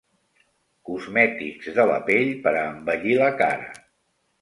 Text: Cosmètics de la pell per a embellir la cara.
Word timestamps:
Cosmètics 0.91 1.69
de 1.77 1.87
la 1.93 2.01
pell 2.09 2.35
per 2.49 2.57
a 2.57 2.67
embellir 2.73 3.23
la 3.25 3.33
cara. 3.47 3.73